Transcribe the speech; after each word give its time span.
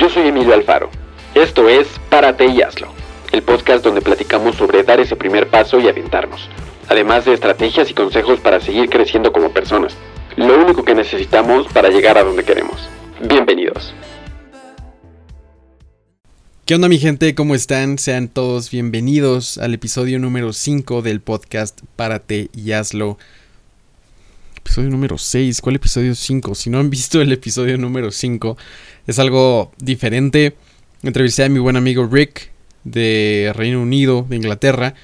Yo 0.00 0.08
soy 0.08 0.28
Emilio 0.28 0.54
Alfaro. 0.54 0.88
Esto 1.34 1.68
es 1.68 1.86
Párate 2.08 2.46
y 2.46 2.62
hazlo, 2.62 2.88
el 3.32 3.42
podcast 3.42 3.84
donde 3.84 4.00
platicamos 4.00 4.56
sobre 4.56 4.82
dar 4.82 4.98
ese 4.98 5.14
primer 5.14 5.48
paso 5.48 5.78
y 5.78 5.88
aventarnos, 5.88 6.48
además 6.88 7.26
de 7.26 7.34
estrategias 7.34 7.90
y 7.90 7.94
consejos 7.94 8.40
para 8.40 8.60
seguir 8.60 8.88
creciendo 8.88 9.30
como 9.30 9.50
personas. 9.50 9.94
Lo 10.36 10.58
único 10.58 10.86
que 10.86 10.94
necesitamos 10.94 11.70
para 11.70 11.90
llegar 11.90 12.16
a 12.16 12.24
donde 12.24 12.44
queremos. 12.44 12.88
Bienvenidos. 13.20 13.92
¿Qué 16.64 16.74
onda 16.74 16.88
mi 16.88 16.98
gente? 16.98 17.34
¿Cómo 17.34 17.54
están? 17.54 17.98
Sean 17.98 18.28
todos 18.28 18.70
bienvenidos 18.70 19.58
al 19.58 19.74
episodio 19.74 20.18
número 20.18 20.54
5 20.54 21.02
del 21.02 21.20
podcast 21.20 21.78
Párate 21.96 22.48
y 22.56 22.72
hazlo. 22.72 23.18
Episodio 24.60 24.90
número 24.90 25.18
6. 25.18 25.60
¿Cuál 25.62 25.76
episodio 25.76 26.14
5? 26.14 26.54
Si 26.54 26.70
no 26.70 26.78
han 26.78 26.90
visto 26.90 27.20
el 27.20 27.32
episodio 27.32 27.78
número 27.78 28.10
5, 28.10 28.56
es 29.06 29.18
algo 29.18 29.72
diferente. 29.78 30.54
Entrevisté 31.02 31.44
a 31.44 31.48
mi 31.48 31.58
buen 31.58 31.76
amigo 31.76 32.06
Rick 32.06 32.52
de 32.84 33.52
Reino 33.56 33.80
Unido, 33.80 34.26
de 34.28 34.36
Inglaterra. 34.36 34.94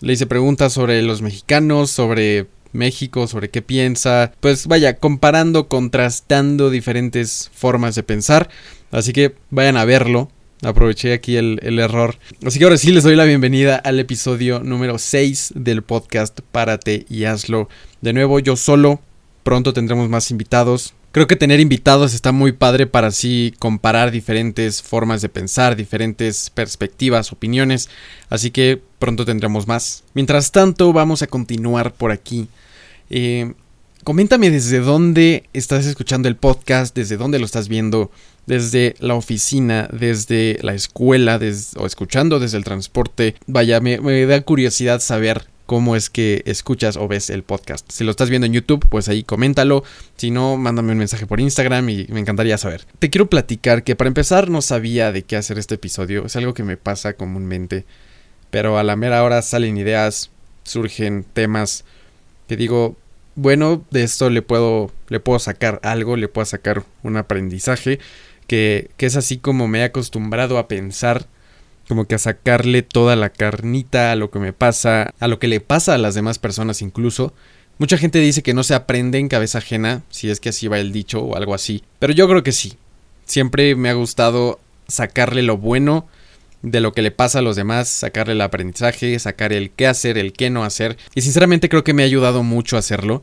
Le 0.00 0.12
hice 0.12 0.26
preguntas 0.26 0.72
sobre 0.72 1.00
los 1.02 1.22
mexicanos, 1.22 1.90
sobre 1.90 2.46
México, 2.72 3.26
sobre 3.28 3.48
qué 3.48 3.62
piensa. 3.62 4.32
Pues 4.40 4.66
vaya, 4.66 4.96
comparando, 4.96 5.68
contrastando 5.68 6.68
diferentes 6.68 7.50
formas 7.54 7.94
de 7.94 8.02
pensar. 8.02 8.50
Así 8.90 9.12
que 9.12 9.36
vayan 9.50 9.76
a 9.76 9.84
verlo. 9.84 10.30
Aproveché 10.62 11.12
aquí 11.12 11.36
el, 11.36 11.78
error. 11.78 12.16
Así 12.44 12.58
que 12.58 12.64
ahora 12.64 12.78
sí 12.78 12.90
les 12.90 13.04
doy 13.04 13.14
la 13.14 13.24
bienvenida 13.24 13.76
al 13.76 14.00
episodio 14.00 14.60
número 14.60 14.98
6 14.98 15.52
del 15.54 15.82
podcast 15.82 16.40
Párate 16.50 17.04
y 17.10 17.24
hazlo. 17.24 17.68
De 18.00 18.14
nuevo, 18.14 18.38
yo 18.40 18.56
solo. 18.56 19.00
Pronto 19.42 19.74
tendremos 19.74 20.08
más 20.08 20.30
invitados. 20.30 20.94
Creo 21.12 21.26
que 21.26 21.36
tener 21.36 21.60
invitados 21.60 22.14
está 22.14 22.32
muy 22.32 22.52
padre 22.52 22.86
para 22.86 23.08
así 23.08 23.54
comparar 23.58 24.10
diferentes 24.10 24.82
formas 24.82 25.22
de 25.22 25.28
pensar, 25.28 25.76
diferentes 25.76 26.50
perspectivas, 26.50 27.32
opiniones, 27.32 27.88
así 28.28 28.50
que 28.50 28.82
pronto 28.98 29.24
tendremos 29.24 29.66
más. 29.66 30.04
Mientras 30.14 30.52
tanto, 30.52 30.92
vamos 30.92 31.22
a 31.22 31.26
continuar 31.26 31.94
por 31.94 32.12
aquí. 32.12 32.48
Eh, 33.08 33.54
coméntame 34.04 34.50
desde 34.50 34.80
dónde 34.80 35.48
estás 35.54 35.86
escuchando 35.86 36.28
el 36.28 36.36
podcast, 36.36 36.94
desde 36.94 37.16
dónde 37.16 37.38
lo 37.38 37.46
estás 37.46 37.68
viendo, 37.68 38.10
desde 38.46 38.94
la 39.00 39.14
oficina, 39.14 39.88
desde 39.92 40.58
la 40.62 40.74
escuela, 40.74 41.38
o 41.76 41.86
escuchando 41.86 42.38
desde 42.38 42.58
el 42.58 42.64
transporte. 42.64 43.34
Vaya, 43.46 43.80
me, 43.80 44.00
me 44.00 44.24
da 44.26 44.40
curiosidad 44.40 45.00
saber 45.00 45.46
cómo 45.66 45.96
es 45.96 46.08
que 46.08 46.42
escuchas 46.46 46.96
o 46.96 47.08
ves 47.08 47.28
el 47.28 47.42
podcast. 47.42 47.90
Si 47.90 48.04
lo 48.04 48.12
estás 48.12 48.30
viendo 48.30 48.46
en 48.46 48.52
YouTube, 48.52 48.86
pues 48.88 49.08
ahí 49.08 49.24
coméntalo. 49.24 49.84
Si 50.16 50.30
no, 50.30 50.56
mándame 50.56 50.92
un 50.92 50.98
mensaje 50.98 51.26
por 51.26 51.40
Instagram 51.40 51.88
y 51.90 52.06
me 52.08 52.20
encantaría 52.20 52.56
saber. 52.56 52.86
Te 52.98 53.10
quiero 53.10 53.28
platicar 53.28 53.82
que 53.82 53.96
para 53.96 54.08
empezar 54.08 54.48
no 54.48 54.62
sabía 54.62 55.12
de 55.12 55.22
qué 55.22 55.36
hacer 55.36 55.58
este 55.58 55.74
episodio. 55.74 56.24
Es 56.26 56.36
algo 56.36 56.54
que 56.54 56.62
me 56.62 56.76
pasa 56.76 57.14
comúnmente. 57.14 57.84
Pero 58.50 58.78
a 58.78 58.84
la 58.84 58.96
mera 58.96 59.24
hora 59.24 59.42
salen 59.42 59.76
ideas, 59.76 60.30
surgen 60.62 61.24
temas 61.32 61.84
que 62.48 62.56
digo, 62.56 62.96
bueno, 63.34 63.84
de 63.90 64.04
esto 64.04 64.30
le 64.30 64.40
puedo, 64.40 64.92
le 65.08 65.18
puedo 65.18 65.40
sacar 65.40 65.80
algo, 65.82 66.16
le 66.16 66.28
puedo 66.28 66.46
sacar 66.46 66.84
un 67.02 67.16
aprendizaje 67.16 67.98
que, 68.46 68.90
que 68.96 69.06
es 69.06 69.16
así 69.16 69.38
como 69.38 69.68
me 69.68 69.80
he 69.80 69.84
acostumbrado 69.84 70.58
a 70.58 70.68
pensar 70.68 71.26
como 71.88 72.06
que 72.06 72.16
a 72.16 72.18
sacarle 72.18 72.82
toda 72.82 73.16
la 73.16 73.30
carnita 73.30 74.12
a 74.12 74.16
lo 74.16 74.30
que 74.30 74.38
me 74.38 74.52
pasa, 74.52 75.14
a 75.18 75.28
lo 75.28 75.38
que 75.38 75.48
le 75.48 75.60
pasa 75.60 75.94
a 75.94 75.98
las 75.98 76.14
demás 76.14 76.38
personas 76.38 76.82
incluso. 76.82 77.32
Mucha 77.78 77.98
gente 77.98 78.18
dice 78.18 78.42
que 78.42 78.54
no 78.54 78.62
se 78.62 78.74
aprende 78.74 79.18
en 79.18 79.28
cabeza 79.28 79.58
ajena, 79.58 80.02
si 80.10 80.30
es 80.30 80.40
que 80.40 80.48
así 80.48 80.66
va 80.66 80.78
el 80.78 80.92
dicho 80.92 81.20
o 81.20 81.36
algo 81.36 81.54
así, 81.54 81.82
pero 81.98 82.12
yo 82.12 82.28
creo 82.28 82.42
que 82.42 82.52
sí. 82.52 82.74
Siempre 83.24 83.74
me 83.74 83.90
ha 83.90 83.94
gustado 83.94 84.60
sacarle 84.88 85.42
lo 85.42 85.58
bueno 85.58 86.06
de 86.62 86.80
lo 86.80 86.92
que 86.92 87.02
le 87.02 87.10
pasa 87.10 87.40
a 87.40 87.42
los 87.42 87.54
demás, 87.54 87.88
sacarle 87.88 88.32
el 88.32 88.40
aprendizaje, 88.40 89.18
sacar 89.18 89.52
el 89.52 89.70
qué 89.70 89.86
hacer, 89.86 90.16
el 90.16 90.32
qué 90.32 90.48
no 90.48 90.64
hacer, 90.64 90.96
y 91.14 91.20
sinceramente 91.20 91.68
creo 91.68 91.84
que 91.84 91.92
me 91.92 92.02
ha 92.02 92.06
ayudado 92.06 92.42
mucho 92.42 92.76
a 92.76 92.78
hacerlo, 92.78 93.22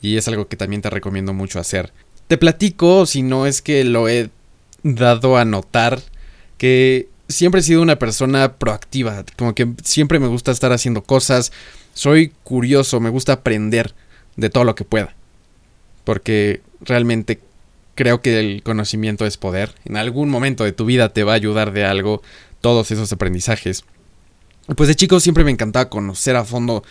y 0.00 0.16
es 0.16 0.28
algo 0.28 0.48
que 0.48 0.56
también 0.56 0.82
te 0.82 0.90
recomiendo 0.90 1.32
mucho 1.32 1.58
hacer. 1.58 1.92
Te 2.26 2.36
platico, 2.36 3.06
si 3.06 3.22
no 3.22 3.46
es 3.46 3.62
que 3.62 3.84
lo 3.84 4.08
he 4.08 4.28
dado 4.84 5.36
a 5.36 5.44
notar, 5.44 6.00
que 6.58 7.08
siempre 7.28 7.60
he 7.60 7.64
sido 7.64 7.82
una 7.82 7.98
persona 7.98 8.54
proactiva, 8.54 9.24
como 9.36 9.54
que 9.54 9.72
siempre 9.82 10.20
me 10.20 10.28
gusta 10.28 10.52
estar 10.52 10.72
haciendo 10.72 11.02
cosas, 11.02 11.50
soy 11.94 12.32
curioso, 12.44 13.00
me 13.00 13.10
gusta 13.10 13.32
aprender 13.32 13.94
de 14.36 14.50
todo 14.50 14.64
lo 14.64 14.74
que 14.74 14.84
pueda, 14.84 15.14
porque 16.04 16.60
realmente 16.80 17.40
creo 17.94 18.20
que 18.20 18.38
el 18.38 18.62
conocimiento 18.62 19.26
es 19.26 19.36
poder, 19.36 19.74
en 19.84 19.96
algún 19.96 20.28
momento 20.28 20.64
de 20.64 20.72
tu 20.72 20.84
vida 20.84 21.08
te 21.08 21.24
va 21.24 21.32
a 21.32 21.36
ayudar 21.36 21.72
de 21.72 21.84
algo 21.84 22.22
todos 22.60 22.90
esos 22.90 23.12
aprendizajes. 23.12 23.84
Pues 24.76 24.88
de 24.88 24.94
chico 24.94 25.20
siempre 25.20 25.44
me 25.44 25.50
encantaba 25.50 25.90
conocer 25.90 26.36
a 26.36 26.44
fondo 26.44 26.82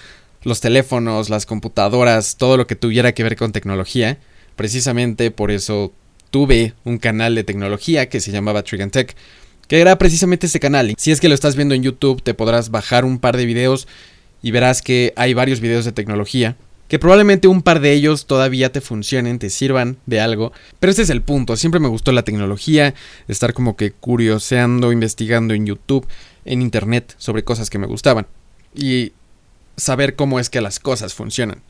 los 0.43 0.61
teléfonos, 0.61 1.29
las 1.29 1.45
computadoras, 1.45 2.37
todo 2.37 2.57
lo 2.57 2.67
que 2.67 2.75
tuviera 2.75 3.13
que 3.13 3.23
ver 3.23 3.35
con 3.35 3.51
tecnología. 3.51 4.19
Precisamente 4.55 5.31
por 5.31 5.49
eso 5.49 5.91
tuve 6.33 6.73
un 6.83 6.97
canal 6.97 7.35
de 7.35 7.43
tecnología 7.43 8.09
que 8.09 8.19
se 8.19 8.31
llamaba 8.31 8.63
Tech 8.63 9.15
que 9.67 9.79
era 9.79 9.99
precisamente 9.99 10.47
este 10.47 10.59
canal. 10.59 10.95
Si 10.97 11.11
es 11.11 11.21
que 11.21 11.29
lo 11.29 11.35
estás 11.35 11.55
viendo 11.55 11.75
en 11.75 11.83
YouTube, 11.83 12.23
te 12.23 12.33
podrás 12.33 12.71
bajar 12.71 13.05
un 13.05 13.19
par 13.19 13.37
de 13.37 13.45
videos 13.45 13.87
y 14.41 14.49
verás 14.49 14.81
que 14.81 15.13
hay 15.15 15.35
varios 15.35 15.59
videos 15.59 15.85
de 15.85 15.91
tecnología. 15.91 16.57
Que 16.87 16.97
probablemente 16.97 17.47
un 17.47 17.61
par 17.61 17.81
de 17.81 17.93
ellos 17.93 18.25
todavía 18.25 18.71
te 18.71 18.81
funcionen, 18.81 19.37
te 19.37 19.51
sirvan 19.51 19.97
de 20.07 20.21
algo. 20.21 20.53
Pero 20.79 20.89
ese 20.89 21.03
es 21.03 21.11
el 21.11 21.21
punto. 21.21 21.55
Siempre 21.55 21.79
me 21.79 21.87
gustó 21.87 22.11
la 22.11 22.23
tecnología, 22.23 22.95
estar 23.27 23.53
como 23.53 23.77
que 23.77 23.91
curioseando, 23.91 24.91
investigando 24.91 25.53
en 25.53 25.67
YouTube, 25.67 26.07
en 26.45 26.63
Internet, 26.63 27.13
sobre 27.19 27.43
cosas 27.43 27.69
que 27.69 27.77
me 27.77 27.85
gustaban. 27.85 28.25
Y 28.73 29.13
saber 29.77 30.15
cómo 30.15 30.39
es 30.39 30.49
que 30.49 30.61
las 30.61 30.79
cosas 30.79 31.13
funcionan. 31.13 31.61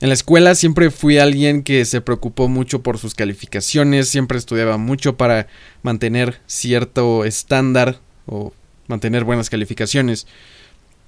En 0.00 0.08
la 0.08 0.14
escuela 0.14 0.54
siempre 0.54 0.90
fui 0.90 1.18
alguien 1.18 1.62
que 1.62 1.84
se 1.84 2.00
preocupó 2.00 2.48
mucho 2.48 2.82
por 2.82 2.96
sus 2.96 3.14
calificaciones, 3.14 4.08
siempre 4.08 4.38
estudiaba 4.38 4.78
mucho 4.78 5.18
para 5.18 5.46
mantener 5.82 6.40
cierto 6.46 7.26
estándar 7.26 8.00
o 8.24 8.54
mantener 8.86 9.24
buenas 9.24 9.50
calificaciones. 9.50 10.26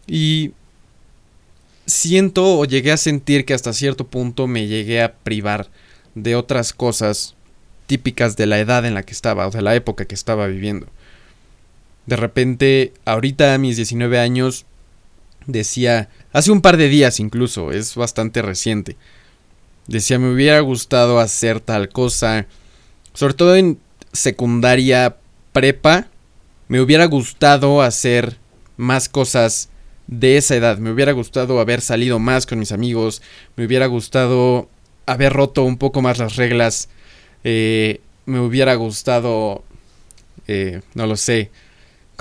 Y 0.07 0.53
siento 1.87 2.59
o 2.59 2.65
llegué 2.67 2.93
a 2.93 2.99
sentir 2.99 3.47
que 3.47 3.55
hasta 3.55 3.73
cierto 3.73 4.07
punto 4.07 4.47
me 4.47 4.67
llegué 4.67 5.03
a 5.03 5.15
privar 5.15 5.69
de 6.15 6.37
otras 6.37 6.75
cosas 6.75 7.35
típicas 7.87 8.37
de 8.37 8.47
la 8.47 8.59
edad 8.59 8.85
en 8.85 8.93
la 8.93 9.05
que 9.05 9.13
estaba, 9.13 9.47
o 9.47 9.51
de 9.51 9.63
la 9.63 9.75
época 9.75 10.05
que 10.05 10.15
estaba 10.15 10.47
viviendo. 10.47 10.87
De 12.05 12.17
repente, 12.17 12.93
ahorita 13.07 13.55
a 13.55 13.59
mis 13.59 13.77
19 13.77 14.19
años, 14.19 14.67
decía, 15.47 16.09
hace 16.33 16.51
un 16.51 16.61
par 16.61 16.77
de 16.77 16.89
días 16.89 17.21
incluso, 17.21 17.73
es 17.73 17.95
bastante 17.95 18.43
reciente, 18.43 18.97
decía, 19.87 20.19
me 20.19 20.33
hubiera 20.33 20.61
gustado 20.61 21.19
hacer 21.19 21.61
tal 21.61 21.89
cosa, 21.89 22.47
sobre 23.15 23.35
todo 23.35 23.57
en 23.57 23.79
secundaria 24.13 25.17
prepa, 25.53 26.07
me 26.69 26.81
hubiera 26.81 27.05
gustado 27.07 27.83
hacer 27.83 28.39
más 28.77 29.09
cosas 29.09 29.69
de 30.07 30.37
esa 30.37 30.57
edad, 30.57 30.79
me 30.79 30.91
hubiera 30.91 31.13
gustado 31.13 31.61
haber 31.61 31.81
salido 31.81 32.19
más 32.19 32.47
con 32.47 32.59
mis 32.59 32.73
amigos, 32.73 33.23
me 33.57 33.67
hubiera 33.67 33.87
gustado 33.87 34.69
haber 35.07 35.33
roto 35.33 35.65
un 35.65 35.79
poco 35.79 36.03
más 36.03 36.19
las 36.19 36.37
reglas, 36.37 36.89
eh, 37.45 38.01
me 38.27 38.41
hubiera 38.41 38.75
gustado, 38.75 39.65
eh, 40.47 40.81
no 40.95 41.07
lo 41.07 41.17
sé, 41.17 41.51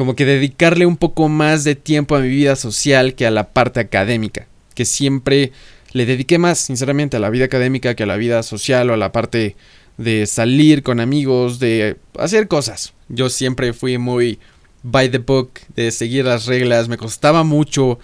como 0.02 0.16
que 0.16 0.26
dedicarle 0.26 0.88
un 0.88 0.98
poco 0.98 1.30
más 1.30 1.64
de 1.64 1.76
tiempo 1.76 2.16
a 2.16 2.22
mi 2.22 2.28
vida 2.28 2.56
social 2.56 3.14
que 3.14 3.28
a 3.28 3.30
la 3.30 3.54
parte 3.54 3.80
académica, 3.80 4.48
que 4.74 4.84
siempre 4.84 5.52
le 5.92 6.08
dediqué 6.08 6.40
más, 6.40 6.58
sinceramente, 6.58 7.18
a 7.18 7.20
la 7.20 7.30
vida 7.30 7.46
académica 7.46 7.94
que 7.94 8.02
a 8.02 8.08
la 8.08 8.18
vida 8.18 8.42
social 8.42 8.90
o 8.90 8.96
a 8.96 8.98
la 8.98 9.12
parte 9.12 9.56
de 10.00 10.26
salir 10.26 10.82
con 10.82 11.00
amigos, 11.02 11.60
de 11.60 11.98
hacer 12.18 12.48
cosas. 12.48 12.96
Yo 13.10 13.30
siempre 13.30 13.74
fui 13.74 14.00
muy 14.00 14.40
by 14.82 15.12
the 15.12 15.20
book, 15.20 15.52
de 15.76 15.92
seguir 15.92 16.26
las 16.26 16.48
reglas, 16.48 16.88
me 16.88 16.98
costaba 16.98 17.44
mucho 17.44 18.00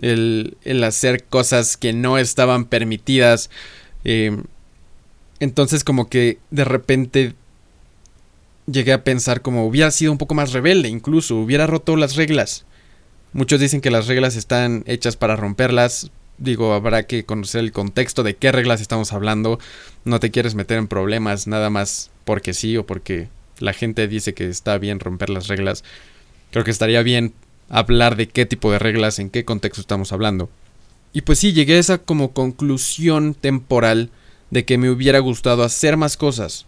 el, 0.00 0.56
hacer 0.84 1.24
cosas 1.24 1.76
que 1.76 1.92
no 1.92 2.16
estaban 2.16 2.66
permitidas. 2.66 3.50
Eh, 4.04 4.40
entonces 5.40 5.82
como 5.82 6.08
que 6.08 6.38
de 6.52 6.64
repente 6.64 7.34
llegué 8.66 8.92
a 8.92 9.04
pensar 9.04 9.42
como 9.42 9.66
hubiera 9.66 9.90
sido 9.90 10.12
un 10.12 10.18
poco 10.18 10.34
más 10.34 10.52
rebelde, 10.52 10.88
incluso 10.88 11.36
hubiera 11.36 11.66
roto 11.66 11.96
las 11.96 12.16
reglas. 12.16 12.64
Muchos 13.32 13.60
dicen 13.60 13.80
que 13.80 13.90
las 13.90 14.06
reglas 14.06 14.36
están 14.36 14.84
hechas 14.86 15.16
para 15.16 15.36
romperlas. 15.36 16.10
Digo, 16.38 16.72
habrá 16.72 17.04
que 17.04 17.24
conocer 17.24 17.60
el 17.60 17.72
contexto 17.72 18.22
de 18.22 18.36
qué 18.36 18.52
reglas 18.52 18.80
estamos 18.80 19.12
hablando. 19.12 19.58
No 20.04 20.20
te 20.20 20.30
quieres 20.30 20.54
meter 20.54 20.78
en 20.78 20.88
problemas 20.88 21.46
nada 21.46 21.70
más 21.70 22.10
porque 22.24 22.54
sí 22.54 22.76
o 22.76 22.86
porque 22.86 23.28
la 23.58 23.72
gente 23.72 24.08
dice 24.08 24.34
que 24.34 24.48
está 24.48 24.78
bien 24.78 25.00
romper 25.00 25.30
las 25.30 25.48
reglas. 25.48 25.84
Creo 26.50 26.64
que 26.64 26.70
estaría 26.70 27.02
bien 27.02 27.34
hablar 27.68 28.16
de 28.16 28.28
qué 28.28 28.46
tipo 28.46 28.70
de 28.70 28.78
reglas, 28.78 29.18
en 29.18 29.30
qué 29.30 29.44
contexto 29.44 29.80
estamos 29.80 30.12
hablando. 30.12 30.48
Y 31.12 31.22
pues 31.22 31.38
sí, 31.38 31.52
llegué 31.52 31.76
a 31.76 31.80
esa 31.80 31.98
como 31.98 32.32
conclusión 32.32 33.34
temporal 33.34 34.10
de 34.50 34.64
que 34.64 34.78
me 34.78 34.90
hubiera 34.90 35.18
gustado 35.20 35.62
hacer 35.62 35.96
más 35.96 36.16
cosas, 36.16 36.66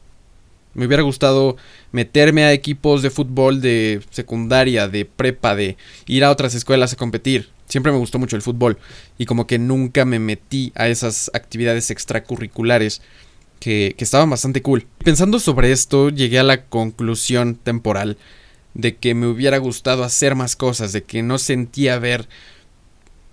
Me 0.76 0.87
hubiera 0.87 1.02
gustado 1.02 1.56
meterme 1.90 2.44
a 2.44 2.52
equipos 2.52 3.02
de 3.02 3.11
fútbol 3.11 3.61
de 3.61 4.02
secundaria, 4.11 4.88
de 4.88 5.06
prepa, 5.06 5.56
de 5.56 5.76
ir 6.06 6.23
a 6.23 6.31
otras 6.31 6.55
escuelas 6.55 6.93
a 6.93 6.96
competir. 6.96 7.49
Siempre 7.67 7.90
me 7.90 7.99
gustó 7.99 8.19
mucho 8.19 8.37
el 8.37 8.43
fútbol 8.43 8.78
y 9.17 9.25
como 9.25 9.46
que 9.46 9.58
nunca 9.58 10.05
me 10.05 10.19
metí 10.19 10.73
a 10.75 10.88
esas 10.88 11.31
actividades 11.34 11.90
extracurriculares 11.90 13.00
que, 13.58 13.94
que 13.96 14.05
estaban 14.05 14.28
bastante 14.28 14.61
cool. 14.61 14.87
Pensando 15.02 15.40
sobre 15.40 15.73
esto, 15.73 16.11
llegué 16.11 16.38
a 16.38 16.44
la 16.44 16.67
conclusión 16.67 17.55
temporal 17.56 18.19
de 18.75 18.96
que 18.96 19.14
me 19.14 19.26
hubiera 19.26 19.56
gustado 19.56 20.05
hacer 20.05 20.34
más 20.34 20.55
cosas, 20.55 20.93
de 20.93 21.02
que 21.02 21.22
no 21.22 21.38
sentía 21.38 21.94
haber 21.94 22.29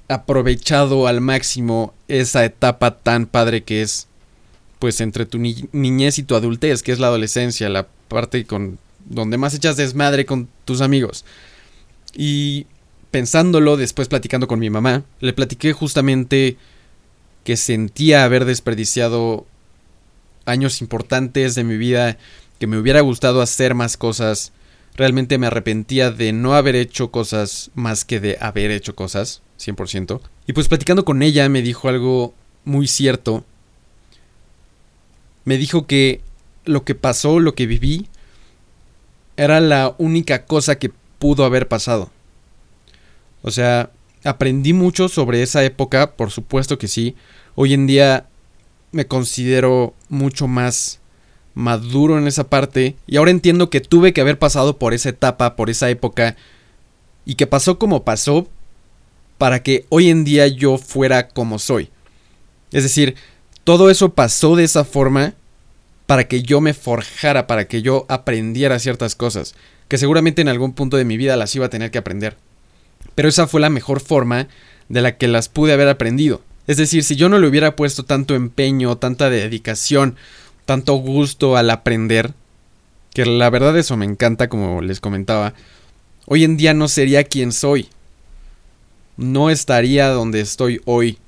aprovechado 0.07 1.07
al 1.07 1.19
máximo 1.19 1.93
esa 2.07 2.45
etapa 2.45 2.99
tan 2.99 3.25
padre 3.25 3.63
que 3.63 3.81
es 3.81 4.07
pues 4.83 4.99
entre 4.99 5.25
tu 5.25 5.39
niñez 5.39 6.19
y 6.19 6.23
tu 6.23 6.35
adultez, 6.35 6.83
que 6.83 6.91
es 6.91 6.99
la 6.99 7.07
adolescencia, 7.07 7.69
la 7.69 7.87
parte 8.09 8.43
con 8.43 8.79
donde 9.05 9.37
más 9.37 9.53
echas 9.53 9.77
desmadre 9.77 10.25
con 10.25 10.49
tus 10.65 10.81
amigos. 10.81 11.23
Y 12.13 12.67
pensándolo, 13.09 13.77
después 13.77 14.09
platicando 14.09 14.45
con 14.45 14.59
mi 14.59 14.69
mamá, 14.69 15.05
le 15.21 15.31
platiqué 15.31 15.71
justamente 15.71 16.57
que 17.45 17.55
sentía 17.55 18.25
haber 18.25 18.43
desperdiciado 18.43 19.45
años 20.43 20.81
importantes 20.81 21.55
de 21.55 21.63
mi 21.63 21.77
vida, 21.77 22.17
que 22.59 22.67
me 22.67 22.77
hubiera 22.77 22.99
gustado 22.99 23.41
hacer 23.41 23.75
más 23.75 23.95
cosas. 23.95 24.51
Realmente 24.95 25.37
me 25.37 25.47
arrepentía 25.47 26.11
de 26.11 26.33
no 26.33 26.55
haber 26.55 26.75
hecho 26.75 27.09
cosas 27.09 27.71
más 27.73 28.03
que 28.03 28.19
de 28.19 28.37
haber 28.41 28.69
hecho 28.69 28.95
cosas, 28.95 29.43
100%. 29.61 30.19
Y 30.45 30.51
pues 30.51 30.67
platicando 30.67 31.05
con 31.05 31.21
ella 31.21 31.47
me 31.47 31.61
dijo 31.61 31.87
algo 31.87 32.33
muy 32.65 32.87
cierto 32.87 33.45
me 35.45 35.57
dijo 35.57 35.87
que 35.87 36.21
lo 36.65 36.83
que 36.83 36.95
pasó, 36.95 37.39
lo 37.39 37.55
que 37.55 37.67
viví, 37.67 38.07
era 39.37 39.59
la 39.59 39.95
única 39.97 40.45
cosa 40.45 40.77
que 40.77 40.91
pudo 41.19 41.45
haber 41.45 41.67
pasado. 41.67 42.09
O 43.41 43.51
sea, 43.51 43.91
aprendí 44.23 44.73
mucho 44.73 45.09
sobre 45.09 45.43
esa 45.43 45.63
época, 45.63 46.11
por 46.11 46.31
supuesto 46.31 46.77
que 46.77 46.87
sí. 46.87 47.15
Hoy 47.55 47.73
en 47.73 47.87
día 47.87 48.27
me 48.91 49.07
considero 49.07 49.93
mucho 50.09 50.47
más 50.47 50.99
maduro 51.55 52.17
en 52.17 52.27
esa 52.27 52.49
parte 52.49 52.95
y 53.05 53.17
ahora 53.17 53.31
entiendo 53.31 53.69
que 53.69 53.81
tuve 53.81 54.13
que 54.13 54.21
haber 54.21 54.39
pasado 54.39 54.77
por 54.77 54.93
esa 54.93 55.09
etapa, 55.09 55.55
por 55.55 55.69
esa 55.69 55.89
época 55.89 56.35
y 57.25 57.35
que 57.35 57.47
pasó 57.47 57.77
como 57.77 58.03
pasó 58.03 58.47
para 59.37 59.61
que 59.61 59.85
hoy 59.89 60.09
en 60.09 60.23
día 60.23 60.47
yo 60.47 60.77
fuera 60.77 61.27
como 61.27 61.59
soy. 61.59 61.89
Es 62.71 62.83
decir, 62.83 63.15
todo 63.63 63.89
eso 63.89 64.13
pasó 64.13 64.55
de 64.55 64.63
esa 64.63 64.83
forma 64.83 65.33
para 66.05 66.27
que 66.27 66.43
yo 66.43 66.61
me 66.61 66.73
forjara, 66.73 67.47
para 67.47 67.67
que 67.67 67.81
yo 67.81 68.05
aprendiera 68.09 68.79
ciertas 68.79 69.15
cosas, 69.15 69.55
que 69.87 69.97
seguramente 69.97 70.41
en 70.41 70.49
algún 70.49 70.73
punto 70.73 70.97
de 70.97 71.05
mi 71.05 71.17
vida 71.17 71.37
las 71.37 71.55
iba 71.55 71.67
a 71.67 71.69
tener 71.69 71.91
que 71.91 71.97
aprender. 71.97 72.37
Pero 73.15 73.29
esa 73.29 73.47
fue 73.47 73.61
la 73.61 73.69
mejor 73.69 73.99
forma 73.99 74.47
de 74.89 75.01
la 75.01 75.17
que 75.17 75.27
las 75.27 75.49
pude 75.49 75.73
haber 75.73 75.87
aprendido. 75.87 76.41
Es 76.67 76.77
decir, 76.77 77.03
si 77.03 77.15
yo 77.15 77.29
no 77.29 77.39
le 77.39 77.47
hubiera 77.47 77.75
puesto 77.75 78.03
tanto 78.03 78.35
empeño, 78.35 78.97
tanta 78.97 79.29
dedicación, 79.29 80.15
tanto 80.65 80.95
gusto 80.95 81.57
al 81.57 81.69
aprender, 81.69 82.33
que 83.13 83.25
la 83.25 83.49
verdad 83.49 83.77
eso 83.77 83.97
me 83.97 84.05
encanta 84.05 84.49
como 84.49 84.81
les 84.81 84.99
comentaba, 84.99 85.53
hoy 86.25 86.43
en 86.43 86.57
día 86.57 86.73
no 86.73 86.87
sería 86.87 87.23
quien 87.23 87.51
soy. 87.51 87.89
No 89.17 89.49
estaría 89.49 90.09
donde 90.09 90.41
estoy 90.41 90.81
hoy. 90.85 91.19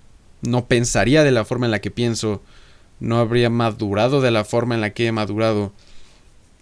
No 0.45 0.65
pensaría 0.65 1.23
de 1.23 1.31
la 1.31 1.45
forma 1.45 1.65
en 1.65 1.71
la 1.71 1.81
que 1.81 1.91
pienso 1.91 2.41
no 2.99 3.17
habría 3.17 3.49
madurado 3.49 4.21
de 4.21 4.31
la 4.31 4.45
forma 4.45 4.75
en 4.75 4.81
la 4.81 4.91
que 4.91 5.07
he 5.07 5.11
madurado. 5.11 5.73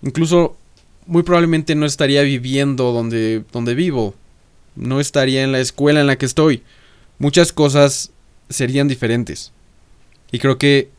Incluso 0.02 0.58
muy 1.06 1.24
probablemente 1.24 1.76
no 1.76 1.86
estaría 1.86 2.22
viviendo 2.24 2.92
donde, 2.92 3.44
donde 3.52 3.76
vivo. 3.76 4.16
No 4.76 5.00
estaría 5.00 5.44
en 5.44 5.52
la 5.52 5.60
escuela 5.60 6.02
en 6.02 6.08
la 6.08 6.18
que 6.18 6.26
estoy. 6.26 6.64
Muchas 7.20 7.54
cosas 7.54 8.12
serían 8.50 8.88
diferentes. 8.88 9.52
Y 10.32 10.40
creo 10.40 10.58
que 10.58 10.90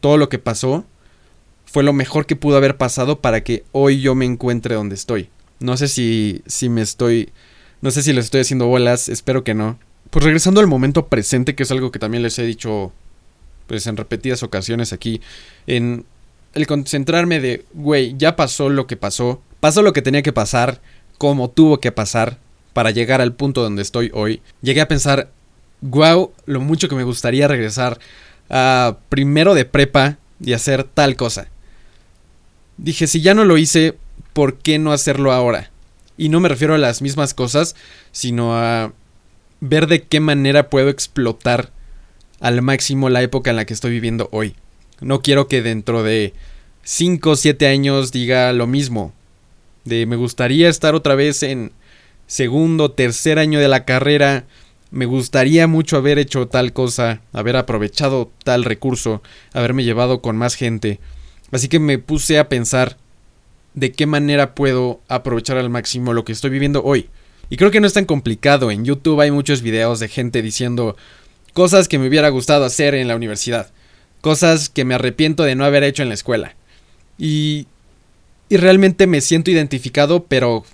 todo 0.00 0.16
lo 0.16 0.28
que 0.28 0.38
pasó 0.38 0.84
fue 1.64 1.82
lo 1.82 1.92
mejor 1.92 2.26
que 2.26 2.36
pudo 2.36 2.56
haber 2.56 2.76
pasado 2.76 3.20
para 3.20 3.42
que 3.42 3.64
hoy 3.72 4.00
yo 4.00 4.14
me 4.14 4.24
encuentre 4.24 4.76
donde 4.76 4.94
estoy. 4.94 5.28
No 5.58 5.76
sé 5.76 5.88
si, 5.88 6.42
si 6.46 6.68
me 6.68 6.82
estoy... 6.82 7.30
No 7.82 7.90
sé 7.90 8.02
si 8.02 8.12
les 8.12 8.26
estoy 8.26 8.40
haciendo 8.40 8.66
bolas, 8.66 9.08
espero 9.08 9.44
que 9.44 9.54
no. 9.54 9.78
Pues 10.16 10.24
regresando 10.24 10.62
al 10.62 10.66
momento 10.66 11.08
presente, 11.08 11.54
que 11.54 11.64
es 11.64 11.70
algo 11.70 11.92
que 11.92 11.98
también 11.98 12.22
les 12.22 12.38
he 12.38 12.42
dicho 12.42 12.90
pues 13.66 13.86
en 13.86 13.98
repetidas 13.98 14.42
ocasiones 14.42 14.94
aquí, 14.94 15.20
en 15.66 16.06
el 16.54 16.66
concentrarme 16.66 17.38
de, 17.38 17.66
güey, 17.74 18.14
ya 18.16 18.34
pasó 18.34 18.70
lo 18.70 18.86
que 18.86 18.96
pasó, 18.96 19.42
pasó 19.60 19.82
lo 19.82 19.92
que 19.92 20.00
tenía 20.00 20.22
que 20.22 20.32
pasar, 20.32 20.80
como 21.18 21.50
tuvo 21.50 21.80
que 21.80 21.92
pasar 21.92 22.38
para 22.72 22.92
llegar 22.92 23.20
al 23.20 23.34
punto 23.34 23.62
donde 23.62 23.82
estoy 23.82 24.10
hoy. 24.14 24.40
Llegué 24.62 24.80
a 24.80 24.88
pensar, 24.88 25.30
wow, 25.82 26.32
lo 26.46 26.62
mucho 26.62 26.88
que 26.88 26.94
me 26.94 27.04
gustaría 27.04 27.46
regresar 27.46 27.98
a 28.48 28.96
primero 29.10 29.52
de 29.52 29.66
prepa 29.66 30.16
y 30.40 30.54
hacer 30.54 30.84
tal 30.84 31.16
cosa. 31.16 31.48
Dije, 32.78 33.06
si 33.06 33.20
ya 33.20 33.34
no 33.34 33.44
lo 33.44 33.58
hice, 33.58 33.98
¿por 34.32 34.56
qué 34.56 34.78
no 34.78 34.94
hacerlo 34.94 35.30
ahora? 35.30 35.70
Y 36.16 36.30
no 36.30 36.40
me 36.40 36.48
refiero 36.48 36.72
a 36.72 36.78
las 36.78 37.02
mismas 37.02 37.34
cosas, 37.34 37.76
sino 38.12 38.56
a 38.56 38.94
ver 39.60 39.86
de 39.86 40.02
qué 40.02 40.20
manera 40.20 40.70
puedo 40.70 40.88
explotar 40.88 41.70
al 42.40 42.62
máximo 42.62 43.08
la 43.08 43.22
época 43.22 43.50
en 43.50 43.56
la 43.56 43.64
que 43.64 43.74
estoy 43.74 43.90
viviendo 43.92 44.28
hoy. 44.32 44.54
No 45.00 45.22
quiero 45.22 45.48
que 45.48 45.62
dentro 45.62 46.02
de 46.02 46.34
5 46.84 47.30
o 47.30 47.36
7 47.36 47.66
años 47.66 48.12
diga 48.12 48.52
lo 48.52 48.66
mismo. 48.66 49.12
De 49.84 50.06
me 50.06 50.16
gustaría 50.16 50.68
estar 50.68 50.94
otra 50.94 51.14
vez 51.14 51.42
en 51.42 51.72
segundo, 52.26 52.90
tercer 52.90 53.38
año 53.38 53.60
de 53.60 53.68
la 53.68 53.84
carrera. 53.84 54.44
Me 54.90 55.06
gustaría 55.06 55.66
mucho 55.66 55.96
haber 55.96 56.18
hecho 56.18 56.48
tal 56.48 56.72
cosa, 56.72 57.20
haber 57.32 57.56
aprovechado 57.56 58.30
tal 58.44 58.64
recurso, 58.64 59.22
haberme 59.52 59.84
llevado 59.84 60.22
con 60.22 60.36
más 60.36 60.54
gente. 60.54 61.00
Así 61.52 61.68
que 61.68 61.78
me 61.78 61.98
puse 61.98 62.38
a 62.38 62.48
pensar 62.48 62.96
de 63.74 63.92
qué 63.92 64.06
manera 64.06 64.54
puedo 64.54 65.00
aprovechar 65.08 65.58
al 65.58 65.70
máximo 65.70 66.12
lo 66.12 66.24
que 66.24 66.32
estoy 66.32 66.50
viviendo 66.50 66.82
hoy. 66.82 67.08
Y 67.50 67.56
creo 67.56 67.70
que 67.70 67.80
no 67.80 67.86
es 67.86 67.92
tan 67.92 68.04
complicado. 68.04 68.70
En 68.70 68.84
YouTube 68.84 69.20
hay 69.20 69.30
muchos 69.30 69.62
videos 69.62 70.00
de 70.00 70.08
gente 70.08 70.42
diciendo 70.42 70.96
Cosas 71.56 71.88
que 71.88 71.98
me 71.98 72.06
hubiera 72.06 72.28
gustado 72.28 72.66
hacer 72.66 72.94
en 72.94 73.08
la 73.08 73.16
universidad. 73.16 73.70
Cosas 74.20 74.68
que 74.68 74.84
me 74.84 74.94
arrepiento 74.94 75.42
de 75.42 75.54
no 75.54 75.64
haber 75.64 75.84
hecho 75.84 76.02
en 76.02 76.10
la 76.10 76.14
escuela. 76.14 76.54
Y, 77.16 77.66
y 78.50 78.58
realmente 78.58 79.06
me 79.06 79.22
siento 79.22 79.50
identificado, 79.50 80.24
pero 80.24 80.66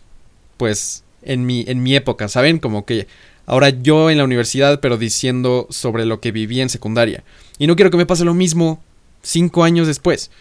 pues 0.57 1.05
en 1.23 1.47
mi, 1.47 1.65
en 1.69 1.85
mi 1.85 1.95
época, 1.95 2.27
¿saben? 2.27 2.59
Como 2.59 2.85
que 2.85 3.07
ahora 3.47 3.69
yo 3.69 4.11
en 4.11 4.19
la 4.19 4.25
universidad, 4.25 4.81
pero 4.81 4.97
diciendo 4.97 5.69
sobre 5.71 6.05
lo 6.05 6.19
que 6.19 6.33
viví 6.33 6.61
en 6.61 6.69
secundaria. 6.69 7.23
Y 7.59 7.69
no 7.69 7.77
quiero 7.77 7.93
que 7.93 7.97
me 7.97 8.07
pase 8.07 8.25
lo 8.25 8.35
mismo 8.35 8.83
cinco 9.23 9.63
años 9.63 9.87
después. 9.87 10.33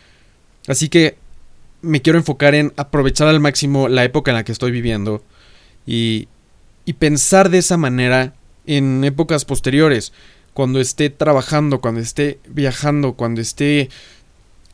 Así 0.68 0.90
que 0.90 1.18
me 1.84 2.02
quiero 2.02 2.18
enfocar 2.18 2.56
en 2.56 2.74
aprovechar 2.78 3.28
al 3.28 3.40
máximo 3.40 3.90
la 3.90 4.04
época 4.04 4.32
en 4.32 4.38
la 4.38 4.44
que 4.44 4.54
estoy 4.54 4.72
viviendo 4.72 5.24
y, 5.86 6.28
pensar 7.00 7.50
de 7.50 7.58
esa 7.60 7.78
manera 7.78 8.34
en 8.66 9.06
épocas 9.06 9.46
posteriores, 9.46 10.12
cuando 10.54 10.82
esté 10.82 11.10
trabajando, 11.10 11.80
cuando 11.80 12.02
esté 12.02 12.40
viajando, 12.48 13.14
cuando 13.14 13.40
esté 13.40 13.90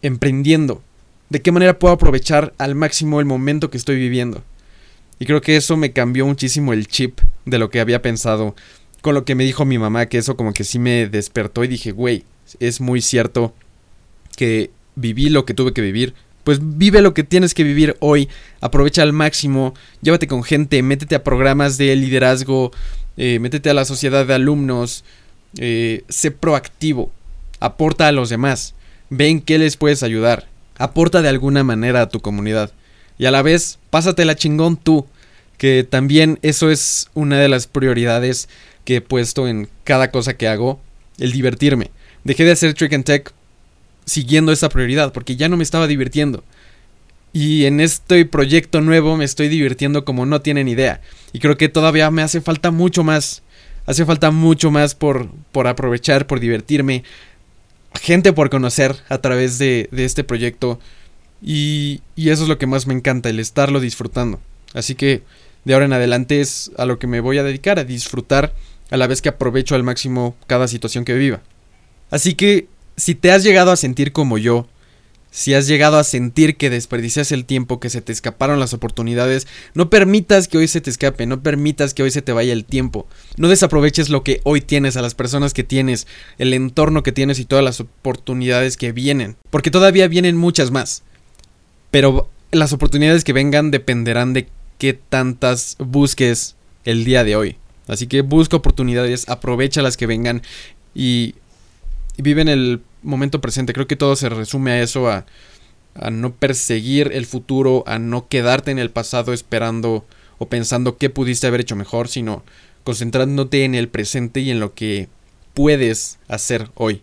emprendiendo. 0.01 0.81
¿De 1.29 1.41
qué 1.43 1.51
manera 1.51 1.77
puedo 1.77 1.93
aprovechar 1.93 2.53
al 2.57 2.73
máximo 2.73 3.19
el 3.19 3.27
momento 3.27 3.69
que 3.69 3.77
estoy 3.77 3.97
viviendo? 3.97 4.43
Y 5.19 5.25
creo 5.25 5.41
que 5.41 5.57
eso 5.57 5.77
me 5.77 5.93
cambió 5.93 6.25
muchísimo 6.25 6.73
el 6.73 6.87
chip 6.87 7.19
de 7.45 7.59
lo 7.59 7.69
que 7.69 7.79
había 7.79 8.01
pensado 8.01 8.55
con 9.01 9.13
lo 9.13 9.25
que 9.25 9.35
me 9.35 9.43
dijo 9.43 9.65
mi 9.65 9.77
mamá, 9.77 10.07
que 10.07 10.17
eso 10.17 10.35
como 10.35 10.53
que 10.53 10.63
sí 10.63 10.79
me 10.79 11.07
despertó 11.07 11.63
y 11.63 11.67
dije, 11.67 11.91
güey, 11.91 12.23
es 12.59 12.81
muy 12.81 13.01
cierto 13.01 13.53
que 14.35 14.71
viví 14.95 15.29
lo 15.29 15.45
que 15.45 15.53
tuve 15.53 15.73
que 15.73 15.81
vivir. 15.81 16.13
Pues 16.47 16.59
vive 16.61 17.01
lo 17.01 17.13
que 17.13 17.25
tienes 17.25 17.53
que 17.53 17.65
vivir 17.65 17.97
hoy, 17.99 18.29
aprovecha 18.61 19.01
al 19.01 19.11
máximo, 19.11 19.73
llévate 20.01 20.27
con 20.27 20.45
gente, 20.45 20.81
métete 20.81 21.15
a 21.15 21.23
programas 21.25 21.77
de 21.77 21.93
liderazgo, 21.93 22.71
eh, 23.17 23.37
métete 23.39 23.69
a 23.69 23.73
la 23.73 23.83
sociedad 23.83 24.25
de 24.25 24.33
alumnos, 24.33 25.03
eh, 25.57 26.05
sé 26.07 26.31
proactivo, 26.31 27.11
aporta 27.59 28.07
a 28.07 28.13
los 28.13 28.29
demás, 28.29 28.75
ven 29.09 29.41
qué 29.41 29.57
les 29.57 29.75
puedes 29.75 30.03
ayudar, 30.03 30.47
aporta 30.77 31.21
de 31.21 31.27
alguna 31.27 31.65
manera 31.65 32.03
a 32.03 32.07
tu 32.07 32.21
comunidad 32.21 32.71
y 33.17 33.25
a 33.25 33.31
la 33.31 33.41
vez 33.41 33.77
pásatela 33.89 34.37
chingón 34.37 34.77
tú, 34.77 35.05
que 35.57 35.83
también 35.83 36.39
eso 36.43 36.71
es 36.71 37.09
una 37.13 37.39
de 37.39 37.49
las 37.49 37.67
prioridades 37.67 38.47
que 38.85 38.95
he 38.95 39.01
puesto 39.01 39.49
en 39.49 39.67
cada 39.83 40.11
cosa 40.11 40.37
que 40.37 40.47
hago, 40.47 40.79
el 41.19 41.33
divertirme. 41.33 41.91
Dejé 42.23 42.45
de 42.45 42.51
hacer 42.53 42.73
Trick 42.73 42.93
and 42.93 43.03
Tech 43.03 43.33
siguiendo 44.07 44.51
esa 44.51 44.69
prioridad 44.69 45.13
porque 45.13 45.35
ya 45.35 45.49
no 45.49 45.57
me 45.57 45.63
estaba 45.63 45.85
divirtiendo. 45.85 46.43
Y 47.33 47.65
en 47.65 47.79
este 47.79 48.25
proyecto 48.25 48.81
nuevo 48.81 49.15
me 49.15 49.25
estoy 49.25 49.49
divirtiendo 49.49 50.05
como 50.05 50.25
no 50.25 50.41
tienen 50.41 50.67
idea. 50.67 51.01
Y 51.33 51.39
creo 51.39 51.57
que 51.57 51.69
todavía 51.69 52.09
me 52.09 52.23
hace 52.23 52.41
falta 52.41 52.71
mucho 52.71 53.03
más. 53.03 53.43
Hace 53.85 54.05
falta 54.05 54.31
mucho 54.31 54.71
más 54.71 54.95
por, 54.95 55.29
por 55.51 55.67
aprovechar, 55.67 56.25
por 56.25 56.39
divertirme. 56.39 57.03
Gente 58.01 58.33
por 58.33 58.49
conocer 58.49 58.95
a 59.09 59.19
través 59.19 59.59
de, 59.59 59.87
de 59.91 60.05
este 60.05 60.23
proyecto. 60.23 60.79
Y, 61.41 62.01
y 62.15 62.29
eso 62.29 62.43
es 62.43 62.49
lo 62.49 62.57
que 62.57 62.65
más 62.65 62.87
me 62.87 62.95
encanta, 62.95 63.29
el 63.29 63.39
estarlo 63.39 63.79
disfrutando. 63.79 64.39
Así 64.73 64.95
que 64.95 65.21
de 65.63 65.73
ahora 65.73 65.85
en 65.85 65.93
adelante 65.93 66.41
es 66.41 66.71
a 66.77 66.85
lo 66.85 66.97
que 66.97 67.07
me 67.07 67.19
voy 67.19 67.37
a 67.37 67.43
dedicar, 67.43 67.77
a 67.77 67.83
disfrutar 67.83 68.53
a 68.89 68.97
la 68.97 69.05
vez 69.05 69.21
que 69.21 69.29
aprovecho 69.29 69.75
al 69.75 69.83
máximo 69.83 70.35
cada 70.47 70.67
situación 70.67 71.05
que 71.05 71.13
viva. 71.13 71.41
Así 72.09 72.35
que 72.35 72.67
si 72.97 73.15
te 73.15 73.31
has 73.31 73.43
llegado 73.43 73.71
a 73.71 73.75
sentir 73.77 74.11
como 74.11 74.37
yo, 74.37 74.67
si 75.29 75.53
has 75.53 75.67
llegado 75.67 75.99
a 75.99 76.03
sentir 76.03 76.57
que 76.57 76.71
desperdicias 76.71 77.31
el 77.31 77.45
tiempo, 77.45 77.79
que 77.79 77.91
se 77.91 78.01
te 78.01 78.11
escaparon 78.11 78.59
las 78.59 78.73
oportunidades, 78.73 79.45
no 79.75 79.89
permitas 79.89 80.47
que 80.47 80.57
hoy 80.57 80.67
se 80.67 80.81
te 80.81 80.89
escape, 80.89 81.27
no 81.27 81.43
permitas 81.43 81.93
que 81.93 82.01
hoy 82.01 82.09
se 82.09 82.23
te 82.23 82.31
vaya 82.31 82.53
el 82.53 82.65
tiempo. 82.65 83.07
No 83.37 83.47
desaproveches 83.47 84.09
lo 84.09 84.23
que 84.23 84.41
hoy 84.43 84.61
tienes, 84.61 84.97
a 84.97 85.03
las 85.03 85.13
personas 85.13 85.53
que 85.53 85.63
tienes, 85.63 86.07
el 86.39 86.53
entorno 86.53 87.03
que 87.03 87.11
tienes 87.11 87.39
y 87.39 87.45
todas 87.45 87.63
las 87.63 87.79
oportunidades 87.79 88.77
que 88.77 88.91
vienen. 88.91 89.37
Porque 89.51 89.69
todavía 89.69 90.07
vienen 90.07 90.37
muchas 90.37 90.71
más. 90.71 91.03
Pero 91.91 92.29
las 92.51 92.73
oportunidades 92.73 93.23
que 93.23 93.33
vengan 93.33 93.69
dependerán 93.69 94.33
de 94.33 94.47
qué 94.79 94.93
tantas 94.93 95.75
busques 95.77 96.55
el 96.83 97.05
día 97.05 97.23
de 97.23 97.35
hoy. 97.35 97.57
Así 97.87 98.07
que 98.07 98.21
busca 98.21 98.57
oportunidades, 98.57 99.29
aprovecha 99.29 99.81
las 99.81 99.97
que 99.97 100.07
vengan 100.07 100.41
y, 100.95 101.35
vive 102.17 102.41
en 102.41 102.47
el 102.47 102.81
momento 103.03 103.41
presente. 103.41 103.73
Creo 103.73 103.87
que 103.87 103.95
todo 103.95 104.15
se 104.15 104.29
resume 104.29 104.71
a 104.71 104.81
eso, 104.81 105.09
a, 105.09 105.25
no 106.11 106.33
perseguir 106.33 107.11
el 107.13 107.25
futuro, 107.25 107.83
a 107.87 107.97
no 107.97 108.27
quedarte 108.27 108.71
en 108.71 108.79
el 108.79 108.91
pasado 108.91 109.33
esperando 109.33 110.05
o 110.37 110.47
pensando 110.47 110.97
qué 110.97 111.09
pudiste 111.09 111.47
haber 111.47 111.61
hecho 111.61 111.75
mejor, 111.75 112.07
sino 112.07 112.43
concentrándote 112.83 113.65
en 113.65 113.73
el 113.73 113.89
presente 113.89 114.41
y 114.41 114.51
en 114.51 114.59
lo 114.59 114.75
que 114.75 115.09
puedes 115.53 116.19
hacer 116.27 116.69
hoy. 116.75 117.01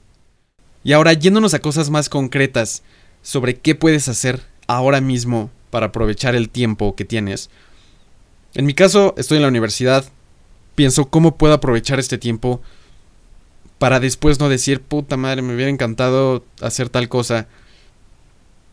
Y 0.85 0.93
ahora 0.93 1.13
yéndonos 1.13 1.55
a 1.55 1.59
cosas 1.59 1.91
más 1.91 2.09
concretas 2.09 2.83
sobre 3.23 3.57
qué 3.57 3.75
puedes 3.75 4.09
hacer 4.09 4.43
ahora 4.69 5.01
mismo 5.01 5.51
para 5.71 5.87
aprovechar 5.87 6.37
el 6.37 6.49
tiempo 6.49 6.95
que 6.95 7.05
tienes. 7.05 7.51
En 8.55 8.67
mi 8.67 8.75
caso, 8.75 9.15
estoy 9.19 9.39
en 9.39 9.43
la 9.43 9.49
universidad, 9.49 10.05
pienso 10.77 11.07
cómo 11.07 11.37
puedo 11.37 11.55
aprovechar 11.55 11.99
este 11.99 12.19
tiempo 12.19 12.61
para 13.85 14.00
después 14.00 14.41
no 14.41 14.49
decir, 14.49 14.81
puta 14.81 15.19
madre, 15.19 15.43
me 15.43 15.55
hubiera 15.55 15.71
encantado 15.71 16.43
hacer 16.62 16.88
tal 16.88 17.11
cosa. 17.11 17.49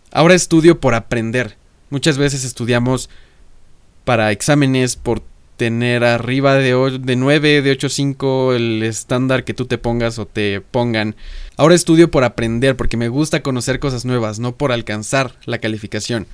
Ahora 0.10 0.36
estudio 0.36 0.80
por 0.80 0.96
aprender. 0.96 1.58
Muchas 1.90 2.18
veces 2.18 2.46
estudiamos 2.46 3.10
para 4.06 4.32
exámenes, 4.32 4.96
por 4.96 5.22
tener 5.58 6.06
arriba 6.06 6.54
de, 6.54 6.98
de 7.02 7.16
9, 7.18 7.62
de 7.62 7.78
8.5 7.78 8.56
el 8.56 8.84
estándar 8.84 9.44
que 9.44 9.54
tú 9.54 9.66
te 9.66 9.78
pongas 9.78 10.18
o 10.18 10.26
te 10.26 10.62
pongan. 10.62 11.18
Ahora 11.58 11.76
estudio 11.76 12.10
por 12.10 12.24
aprender, 12.24 12.78
porque 12.78 12.96
me 12.96 13.10
gusta 13.10 13.44
conocer 13.44 13.82
cosas 13.82 14.06
nuevas, 14.06 14.40
no 14.40 14.56
por 14.56 14.72
alcanzar 14.72 15.36
la 15.44 15.58
calificación. 15.58 16.26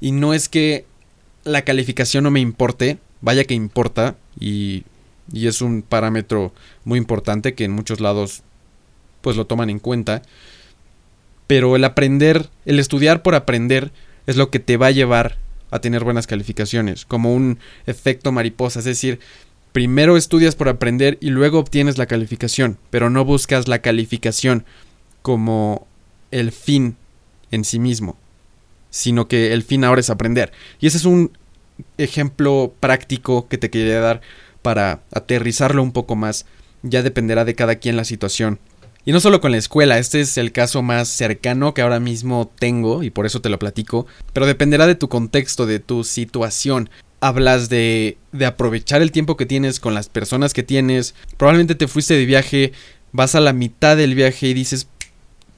Y 0.00 0.12
no 0.12 0.32
es 0.32 0.48
que 0.48 0.86
la 1.44 1.66
calificación 1.66 2.24
no 2.24 2.30
me 2.30 2.40
importe, 2.40 2.96
vaya 3.20 3.44
que 3.44 3.52
importa, 3.52 4.16
y 4.40 4.84
y 5.32 5.46
es 5.46 5.60
un 5.60 5.82
parámetro 5.82 6.52
muy 6.84 6.98
importante 6.98 7.54
que 7.54 7.64
en 7.64 7.72
muchos 7.72 8.00
lados 8.00 8.42
pues 9.20 9.36
lo 9.36 9.46
toman 9.46 9.70
en 9.70 9.78
cuenta. 9.78 10.22
Pero 11.46 11.76
el 11.76 11.84
aprender, 11.84 12.48
el 12.64 12.78
estudiar 12.78 13.22
por 13.22 13.34
aprender 13.34 13.92
es 14.26 14.36
lo 14.36 14.50
que 14.50 14.58
te 14.58 14.76
va 14.76 14.88
a 14.88 14.92
llevar 14.92 15.38
a 15.70 15.80
tener 15.80 16.04
buenas 16.04 16.26
calificaciones, 16.26 17.04
como 17.04 17.34
un 17.34 17.58
efecto 17.86 18.32
mariposa, 18.32 18.78
es 18.80 18.84
decir, 18.84 19.20
primero 19.72 20.16
estudias 20.16 20.54
por 20.54 20.68
aprender 20.68 21.18
y 21.20 21.30
luego 21.30 21.58
obtienes 21.58 21.98
la 21.98 22.06
calificación, 22.06 22.78
pero 22.90 23.10
no 23.10 23.24
buscas 23.24 23.68
la 23.68 23.80
calificación 23.80 24.64
como 25.22 25.86
el 26.30 26.52
fin 26.52 26.96
en 27.50 27.64
sí 27.64 27.78
mismo, 27.78 28.16
sino 28.90 29.28
que 29.28 29.52
el 29.52 29.62
fin 29.62 29.84
ahora 29.84 30.00
es 30.00 30.10
aprender. 30.10 30.52
Y 30.80 30.86
ese 30.86 30.98
es 30.98 31.04
un 31.04 31.36
ejemplo 31.98 32.74
práctico 32.80 33.48
que 33.48 33.58
te 33.58 33.70
quería 33.70 34.00
dar 34.00 34.22
para 34.66 34.98
aterrizarlo 35.12 35.80
un 35.80 35.92
poco 35.92 36.16
más. 36.16 36.44
Ya 36.82 37.04
dependerá 37.04 37.44
de 37.44 37.54
cada 37.54 37.76
quien 37.76 37.94
la 37.94 38.02
situación. 38.02 38.58
Y 39.04 39.12
no 39.12 39.20
solo 39.20 39.40
con 39.40 39.52
la 39.52 39.58
escuela, 39.58 39.96
este 39.96 40.20
es 40.20 40.36
el 40.38 40.50
caso 40.50 40.82
más 40.82 41.06
cercano 41.06 41.72
que 41.72 41.82
ahora 41.82 42.00
mismo 42.00 42.50
tengo 42.58 43.04
y 43.04 43.10
por 43.10 43.26
eso 43.26 43.40
te 43.40 43.48
lo 43.48 43.60
platico, 43.60 44.08
pero 44.32 44.44
dependerá 44.44 44.88
de 44.88 44.96
tu 44.96 45.08
contexto, 45.08 45.66
de 45.66 45.78
tu 45.78 46.02
situación. 46.02 46.90
Hablas 47.20 47.68
de, 47.68 48.18
de 48.32 48.44
aprovechar 48.44 49.02
el 49.02 49.12
tiempo 49.12 49.36
que 49.36 49.46
tienes 49.46 49.78
con 49.78 49.94
las 49.94 50.08
personas 50.08 50.52
que 50.52 50.64
tienes, 50.64 51.14
probablemente 51.36 51.76
te 51.76 51.86
fuiste 51.86 52.14
de 52.14 52.26
viaje, 52.26 52.72
vas 53.12 53.36
a 53.36 53.40
la 53.40 53.52
mitad 53.52 53.96
del 53.96 54.16
viaje 54.16 54.48
y 54.48 54.54
dices, 54.54 54.88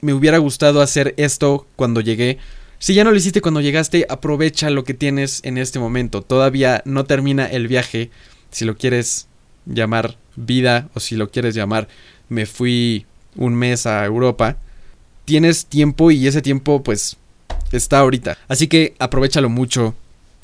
me 0.01 0.13
hubiera 0.13 0.37
gustado 0.37 0.83
hacer 0.83 1.15
esto 1.17 1.65
cuando 1.75 2.01
llegué. 2.01 2.37
Si 2.77 2.93
ya 2.93 3.03
no 3.03 3.09
lo 3.09 3.17
hiciste 3.17 3.41
cuando 3.41 3.59
llegaste, 3.59 4.05
aprovecha 4.07 4.69
lo 4.69 4.83
que 4.83 4.93
tienes 4.93 5.41
en 5.43 5.57
este 5.57 5.79
momento. 5.79 6.21
Todavía 6.21 6.83
no 6.85 7.05
termina 7.05 7.47
el 7.47 7.67
viaje 7.67 8.11
si 8.51 8.65
lo 8.65 8.77
quieres 8.77 9.27
llamar 9.65 10.17
vida 10.35 10.89
o 10.93 10.99
si 10.99 11.15
lo 11.15 11.29
quieres 11.29 11.53
llamar 11.55 11.87
me 12.29 12.45
fui 12.45 13.05
un 13.35 13.55
mes 13.55 13.85
a 13.85 14.05
Europa, 14.05 14.57
tienes 15.25 15.65
tiempo 15.65 16.11
y 16.11 16.27
ese 16.27 16.41
tiempo 16.41 16.83
pues 16.83 17.17
está 17.71 17.99
ahorita. 17.99 18.37
Así 18.47 18.67
que 18.67 18.95
aprovechalo 18.99 19.49
mucho. 19.49 19.95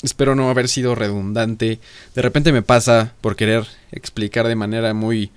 Espero 0.02 0.34
no 0.34 0.50
haber 0.50 0.68
sido 0.68 0.94
redundante. 0.94 1.80
De 2.14 2.22
repente 2.22 2.52
me 2.52 2.62
pasa 2.62 3.14
por 3.20 3.34
querer 3.34 3.66
explicar 3.92 4.46
de 4.46 4.54
manera 4.54 4.92
muy 4.94 5.30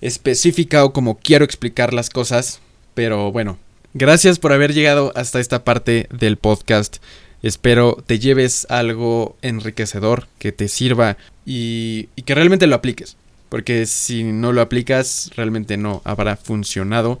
específica 0.00 0.84
o 0.84 0.92
como 0.92 1.18
quiero 1.18 1.44
explicar 1.44 1.94
las 1.94 2.10
cosas. 2.10 2.60
Pero 2.94 3.32
bueno, 3.32 3.58
gracias 3.94 4.38
por 4.38 4.52
haber 4.52 4.74
llegado 4.74 5.12
hasta 5.16 5.40
esta 5.40 5.64
parte 5.64 6.08
del 6.12 6.36
podcast. 6.36 6.98
Espero 7.44 8.02
te 8.06 8.18
lleves 8.18 8.66
algo 8.70 9.36
enriquecedor 9.42 10.28
que 10.38 10.50
te 10.50 10.66
sirva 10.66 11.18
y, 11.44 12.04
que 12.24 12.34
realmente 12.34 12.66
lo 12.66 12.74
apliques. 12.74 13.18
Porque 13.50 13.84
si 13.84 14.24
no 14.24 14.54
lo 14.54 14.62
aplicas, 14.62 15.30
realmente 15.36 15.76
no 15.76 16.00
habrá 16.04 16.38
funcionado. 16.38 17.18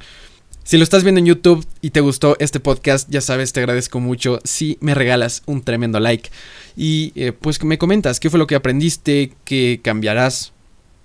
Si 0.62 0.78
lo 0.78 0.82
estás 0.82 1.04
viendo 1.04 1.18
en 1.18 1.26
YouTube 1.26 1.66
y 1.82 1.90
te 1.90 2.00
gustó 2.00 2.38
este 2.40 2.58
podcast, 2.58 3.06
ya 3.10 3.20
sabes, 3.20 3.52
te 3.52 3.60
agradezco 3.60 4.00
mucho 4.00 4.40
si 4.44 4.78
me 4.80 4.94
regalas 4.94 5.42
un 5.44 5.62
tremendo 5.62 6.00
like. 6.00 6.30
Y 6.74 7.12
eh, 7.16 7.32
pues 7.32 7.62
me 7.62 7.76
comentas 7.76 8.18
qué 8.18 8.30
fue 8.30 8.38
lo 8.38 8.46
que 8.46 8.54
aprendiste, 8.54 9.34
qué 9.44 9.80
cambiarás 9.84 10.54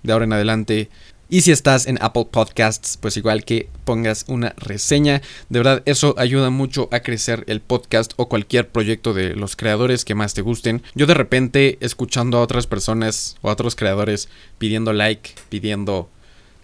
de 0.01 0.13
ahora 0.13 0.23
en 0.23 0.31
adelante. 0.31 0.89
Y 1.31 1.41
si 1.41 1.51
estás 1.51 1.85
en 1.85 1.99
Apple 2.01 2.25
Podcasts, 2.31 2.97
pues 2.97 3.15
igual 3.15 3.45
que 3.45 3.69
pongas 3.85 4.25
una 4.27 4.55
reseña. 4.57 5.21
De 5.49 5.59
verdad, 5.59 5.83
eso 5.85 6.15
ayuda 6.17 6.49
mucho 6.49 6.89
a 6.91 7.01
crecer 7.01 7.43
el 7.45 7.61
podcast 7.61 8.13
o 8.15 8.27
cualquier 8.27 8.69
proyecto 8.69 9.13
de 9.13 9.35
los 9.35 9.55
creadores 9.55 10.05
que 10.05 10.15
más 10.15 10.33
te 10.33 10.41
gusten. 10.41 10.81
Yo 10.95 11.05
de 11.05 11.13
repente, 11.13 11.77
escuchando 11.81 12.39
a 12.39 12.41
otras 12.41 12.65
personas 12.65 13.37
o 13.43 13.49
a 13.49 13.53
otros 13.53 13.75
creadores 13.75 14.27
pidiendo 14.57 14.91
like, 14.91 15.29
pidiendo 15.49 16.09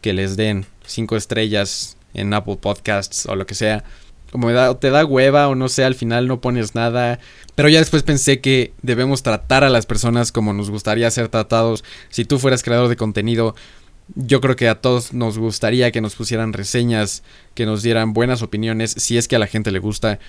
que 0.01 0.13
les 0.13 0.35
den 0.35 0.65
cinco 0.83 1.15
estrellas 1.15 1.95
en 2.15 2.33
Apple 2.33 2.57
Podcasts 2.59 3.27
o 3.27 3.35
lo 3.35 3.45
que 3.45 3.53
sea. 3.53 3.83
Como 4.31 4.47
te 4.77 4.89
da 4.89 5.05
hueva 5.05 5.47
o 5.47 5.53
no 5.53 5.69
sé, 5.69 5.83
al 5.83 5.95
final 5.95 6.27
no 6.27 6.41
pones 6.41 6.73
nada. 6.73 7.19
Pero 7.53 7.69
ya 7.69 7.79
después 7.79 8.01
pensé 8.01 8.41
que 8.41 8.73
debemos 8.81 9.21
tratar 9.21 9.63
a 9.63 9.69
las 9.69 9.85
personas 9.85 10.31
como 10.31 10.53
nos 10.53 10.71
gustaría 10.71 11.09
ser 11.11 11.29
tratados. 11.29 11.83
Si 12.09 12.25
tú 12.25 12.39
fueras 12.39 12.63
creador 12.63 12.89
de 12.89 12.97
contenido, 12.97 13.55
yo 14.13 14.39
creo 14.41 14.55
que 14.55 14.67
a 14.67 14.75
todos 14.75 15.13
nos 15.13 15.37
gustaría 15.37 15.91
que 15.91 16.01
nos 16.01 16.15
pusieran 16.15 16.53
reseñas, 16.53 17.23
que 17.53 17.65
nos 17.65 17.81
dieran 17.81 18.13
buenas 18.13 18.41
opiniones, 18.41 18.91
si 18.97 19.17
es 19.17 19.27
que 19.27 19.35
a 19.35 19.39
la 19.39 19.47
gente 19.47 19.71
le 19.71 19.79
gusta. 19.79 20.19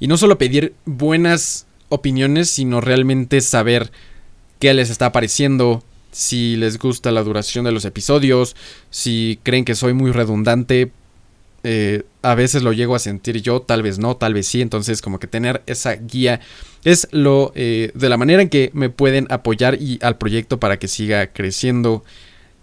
Y 0.00 0.06
no 0.06 0.16
solo 0.16 0.38
pedir 0.38 0.74
buenas 0.86 1.66
opiniones, 1.88 2.48
sino 2.50 2.80
realmente 2.80 3.40
saber 3.40 3.90
qué 4.58 4.72
les 4.74 4.90
está 4.90 5.12
pareciendo, 5.12 5.82
si 6.10 6.56
les 6.56 6.78
gusta 6.78 7.10
la 7.10 7.22
duración 7.22 7.64
de 7.64 7.72
los 7.72 7.84
episodios, 7.84 8.56
si 8.90 9.38
creen 9.42 9.64
que 9.64 9.74
soy 9.74 9.92
muy 9.92 10.10
redundante. 10.10 10.90
Eh, 11.64 12.04
a 12.22 12.34
veces 12.34 12.62
lo 12.62 12.72
llego 12.72 12.94
a 12.94 13.00
sentir 13.00 13.42
yo, 13.42 13.60
tal 13.60 13.82
vez 13.82 13.98
no, 13.98 14.16
tal 14.16 14.32
vez 14.32 14.46
sí. 14.46 14.62
Entonces, 14.62 15.02
como 15.02 15.18
que 15.18 15.26
tener 15.26 15.62
esa 15.66 15.94
guía 15.94 16.40
es 16.84 17.08
lo 17.10 17.52
eh, 17.54 17.90
de 17.94 18.08
la 18.08 18.16
manera 18.16 18.40
en 18.40 18.48
que 18.48 18.70
me 18.72 18.88
pueden 18.90 19.26
apoyar 19.30 19.80
y 19.80 19.98
al 20.02 20.16
proyecto 20.16 20.58
para 20.60 20.78
que 20.78 20.88
siga 20.88 21.26
creciendo 21.28 22.04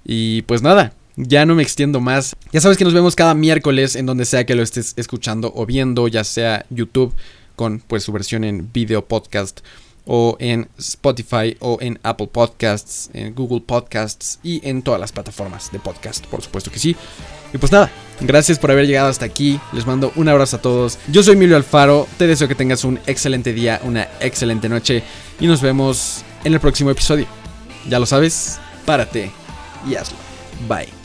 y 0.06 0.44
pues 0.44 0.62
nada, 0.62 0.94
ya 1.18 1.46
no 1.46 1.56
me 1.56 1.64
extiendo 1.64 2.00
más. 2.00 2.36
Ya 2.52 2.62
sabes 2.62 2.78
que 2.78 2.86
nos 2.86 2.94
vemos 2.94 3.16
cada 3.16 3.34
miércoles 3.34 3.96
en 3.96 4.06
donde 4.06 4.26
sea 4.26 4.46
que 4.46 4.56
lo 4.56 4.64
estés 4.64 4.94
escuchando 4.98 5.52
o 5.56 5.66
viendo, 5.66 6.08
ya 6.08 6.24
sea 6.24 6.66
YouTube 6.70 7.14
con 7.56 7.80
pues 7.80 8.04
su 8.04 8.12
versión 8.12 8.44
en 8.44 8.72
video 8.72 9.06
podcast 9.06 9.62
o 10.08 10.38
en 10.40 10.68
Spotify 10.78 11.58
o 11.60 11.80
en 11.82 12.00
Apple 12.04 12.30
Podcasts, 12.32 13.10
en 13.14 13.34
Google 13.34 13.62
Podcasts 13.62 14.40
y 14.44 14.68
en 14.68 14.84
todas 14.84 15.00
las 15.00 15.12
plataformas 15.12 15.72
de 15.72 15.80
podcast, 15.80 16.26
por 16.28 16.44
supuesto 16.44 16.70
que 16.70 16.78
sí. 16.78 16.96
Y 17.54 17.58
pues 17.58 17.72
nada, 17.72 17.90
gracias 18.22 18.60
por 18.60 18.70
haber 18.70 18.86
llegado 18.86 19.10
hasta 19.10 19.26
aquí. 19.26 19.60
Les 19.72 19.88
mando 19.88 20.12
un 20.16 20.28
abrazo 20.28 20.58
a 20.58 20.62
todos. 20.62 21.00
Yo 21.08 21.24
soy 21.24 21.34
Emilio 21.34 21.56
Alfaro. 21.56 22.08
Te 22.18 22.28
deseo 22.28 22.48
que 22.48 22.56
tengas 22.56 22.84
un 22.84 23.00
excelente 23.08 23.54
día, 23.54 23.82
una 23.84 24.08
excelente 24.20 24.70
noche 24.70 25.02
y 25.40 25.48
nos 25.48 25.62
vemos 25.62 26.24
en 26.44 26.54
el 26.54 26.60
próximo 26.60 26.92
episodio. 26.92 27.26
Ya 27.90 27.98
lo 27.98 28.06
sabes, 28.06 28.60
párate 28.86 29.45
y 29.86 29.96
hazlo. 29.96 30.18
Bye. 30.68 31.05